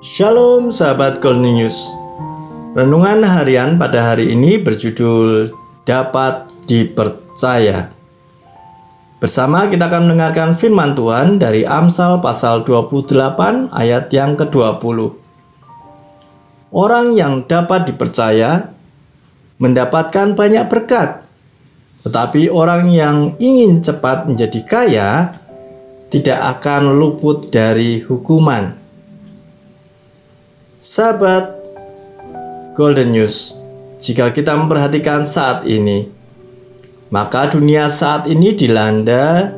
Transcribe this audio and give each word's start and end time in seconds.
Shalom 0.00 0.72
sahabat 0.72 1.20
Golden 1.20 1.60
News. 1.60 1.76
Renungan 2.72 3.20
harian 3.20 3.76
pada 3.76 4.00
hari 4.00 4.32
ini 4.32 4.56
berjudul 4.56 5.52
Dapat 5.84 6.48
Dipercaya. 6.64 7.92
Bersama 9.20 9.68
kita 9.68 9.92
akan 9.92 10.08
mendengarkan 10.08 10.56
firman 10.56 10.96
Tuhan 10.96 11.36
dari 11.36 11.68
Amsal 11.68 12.24
pasal 12.24 12.64
28 12.64 13.68
ayat 13.76 14.08
yang 14.08 14.40
ke-20. 14.40 15.12
Orang 16.72 17.12
yang 17.12 17.44
dapat 17.44 17.92
dipercaya 17.92 18.72
mendapatkan 19.60 20.32
banyak 20.32 20.64
berkat. 20.64 21.28
Tetapi 22.08 22.48
orang 22.48 22.88
yang 22.88 23.36
ingin 23.36 23.84
cepat 23.84 24.24
menjadi 24.24 24.64
kaya 24.64 25.36
tidak 26.08 26.40
akan 26.56 26.96
luput 26.96 27.52
dari 27.52 28.00
hukuman. 28.00 28.79
Sahabat 30.80 31.60
Golden 32.72 33.12
News, 33.12 33.52
jika 34.00 34.32
kita 34.32 34.56
memperhatikan 34.56 35.28
saat 35.28 35.68
ini, 35.68 36.08
maka 37.12 37.52
dunia 37.52 37.92
saat 37.92 38.24
ini 38.24 38.56
dilanda 38.56 39.52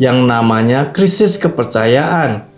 yang 0.00 0.24
namanya 0.24 0.88
krisis 0.88 1.36
kepercayaan. 1.36 2.48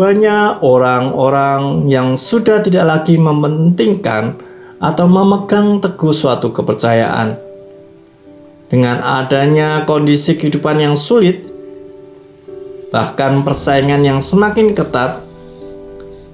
Banyak 0.00 0.64
orang-orang 0.64 1.84
yang 1.84 2.16
sudah 2.16 2.64
tidak 2.64 2.88
lagi 2.88 3.20
mementingkan 3.20 4.40
atau 4.80 5.04
memegang 5.04 5.84
teguh 5.84 6.16
suatu 6.16 6.48
kepercayaan. 6.48 7.36
Dengan 8.72 9.04
adanya 9.04 9.84
kondisi 9.84 10.32
kehidupan 10.32 10.80
yang 10.80 10.96
sulit, 10.96 11.44
bahkan 12.88 13.44
persaingan 13.44 14.00
yang 14.00 14.24
semakin 14.24 14.72
ketat, 14.72 15.25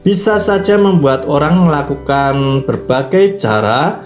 bisa 0.03 0.42
saja 0.42 0.75
membuat 0.75 1.31
orang 1.31 1.70
melakukan 1.70 2.67
berbagai 2.67 3.39
cara 3.39 4.03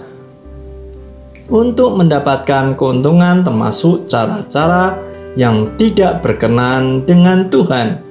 untuk 1.49 1.97
mendapatkan 1.97 2.77
keuntungan, 2.77 3.41
termasuk 3.41 4.05
cara-cara 4.05 5.01
yang 5.33 5.73
tidak 5.77 6.21
berkenan 6.21 7.01
dengan 7.01 7.49
Tuhan. 7.49 8.01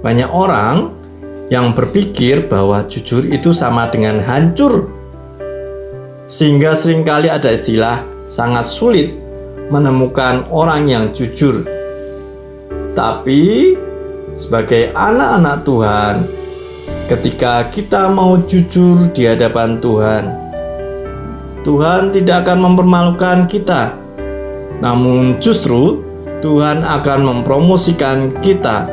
Banyak 0.00 0.30
orang 0.32 0.88
yang 1.52 1.76
berpikir 1.76 2.48
bahwa 2.48 2.80
jujur 2.88 3.28
itu 3.28 3.52
sama 3.52 3.92
dengan 3.92 4.24
hancur, 4.24 4.88
sehingga 6.24 6.72
sering 6.72 7.04
kali 7.04 7.28
ada 7.28 7.52
istilah 7.52 8.00
sangat 8.24 8.64
sulit 8.64 9.12
menemukan 9.68 10.48
orang 10.48 10.88
yang 10.88 11.04
jujur. 11.12 11.66
Tapi 12.92 13.72
sebagai 14.32 14.92
anak-anak 14.96 15.56
Tuhan, 15.64 16.14
ketika 17.08 17.68
kita 17.68 18.08
mau 18.08 18.40
jujur 18.48 19.12
di 19.12 19.28
hadapan 19.28 19.76
Tuhan, 19.80 20.24
Tuhan 21.62 22.10
tidak 22.10 22.48
akan 22.48 22.58
mempermalukan 22.72 23.46
kita, 23.46 23.94
namun 24.80 25.38
justru 25.38 26.02
Tuhan 26.42 26.82
akan 26.82 27.20
mempromosikan 27.22 28.34
kita. 28.42 28.90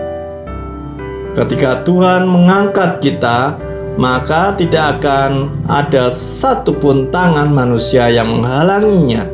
Ketika 1.33 1.81
Tuhan 1.87 2.27
mengangkat 2.29 2.99
kita, 2.99 3.55
maka 3.95 4.53
tidak 4.53 4.99
akan 4.99 5.63
ada 5.65 6.11
satupun 6.13 7.09
tangan 7.09 7.49
manusia 7.49 8.11
yang 8.11 8.29
menghalanginya. 8.37 9.25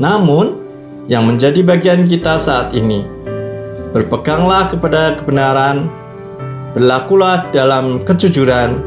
Namun, 0.00 0.62
yang 1.10 1.26
menjadi 1.28 1.60
bagian 1.66 2.06
kita 2.06 2.38
saat 2.38 2.72
ini 2.72 3.21
Berpeganglah 3.92 4.72
kepada 4.72 5.20
kebenaran, 5.20 5.92
berlakulah 6.72 7.44
dalam 7.52 8.00
kejujuran. 8.02 8.80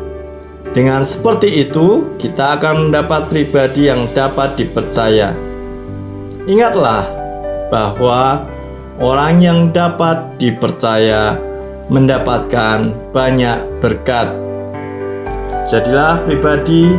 Dengan 0.74 1.06
seperti 1.06 1.64
itu, 1.64 2.18
kita 2.18 2.60
akan 2.60 2.90
mendapat 2.90 3.30
pribadi 3.30 3.88
yang 3.88 4.10
dapat 4.12 4.58
dipercaya. 4.60 5.32
Ingatlah 6.50 7.06
bahwa 7.70 8.50
orang 9.00 9.40
yang 9.40 9.60
dapat 9.72 10.36
dipercaya 10.42 11.38
mendapatkan 11.88 12.92
banyak 13.14 13.62
berkat. 13.80 14.34
Jadilah 15.70 16.22
pribadi 16.26 16.94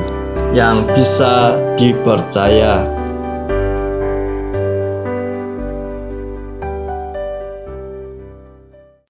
yang 0.54 0.86
bisa 0.94 1.58
dipercaya. 1.74 2.95